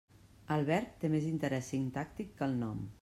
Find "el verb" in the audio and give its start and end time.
0.55-0.95